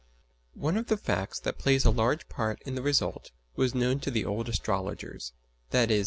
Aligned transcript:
]One 0.55 0.77
of 0.77 0.87
the 0.87 0.97
facts 0.97 1.39
that 1.41 1.59
plays 1.59 1.85
a 1.85 1.91
large 1.91 2.27
part 2.27 2.59
in 2.63 2.73
the 2.73 2.81
result 2.81 3.29
was 3.55 3.75
known 3.75 3.99
to 3.99 4.09
the 4.09 4.25
old 4.25 4.49
astrologers, 4.49 5.33
viz. 5.69 5.99